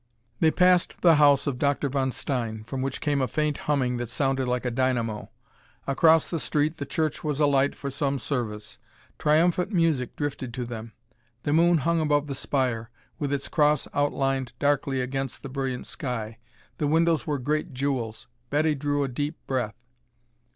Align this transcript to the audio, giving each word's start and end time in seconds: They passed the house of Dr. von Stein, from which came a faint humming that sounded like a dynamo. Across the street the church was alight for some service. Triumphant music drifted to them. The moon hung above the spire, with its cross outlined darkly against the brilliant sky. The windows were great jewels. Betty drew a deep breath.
They 0.39 0.49
passed 0.49 0.99
the 1.01 1.13
house 1.17 1.45
of 1.45 1.59
Dr. 1.59 1.87
von 1.87 2.09
Stein, 2.11 2.63
from 2.63 2.81
which 2.81 3.01
came 3.01 3.21
a 3.21 3.27
faint 3.27 3.59
humming 3.69 3.97
that 3.97 4.09
sounded 4.09 4.47
like 4.47 4.65
a 4.65 4.71
dynamo. 4.71 5.29
Across 5.85 6.31
the 6.31 6.39
street 6.39 6.77
the 6.77 6.87
church 6.87 7.23
was 7.23 7.39
alight 7.39 7.75
for 7.75 7.91
some 7.91 8.17
service. 8.17 8.79
Triumphant 9.19 9.71
music 9.71 10.15
drifted 10.15 10.55
to 10.55 10.65
them. 10.65 10.93
The 11.43 11.53
moon 11.53 11.77
hung 11.77 11.99
above 12.01 12.25
the 12.25 12.33
spire, 12.33 12.89
with 13.19 13.31
its 13.31 13.47
cross 13.47 13.87
outlined 13.93 14.53
darkly 14.57 15.01
against 15.01 15.43
the 15.43 15.49
brilliant 15.49 15.85
sky. 15.85 16.39
The 16.79 16.87
windows 16.87 17.27
were 17.27 17.37
great 17.37 17.71
jewels. 17.71 18.25
Betty 18.49 18.73
drew 18.73 19.03
a 19.03 19.07
deep 19.07 19.37
breath. 19.45 19.75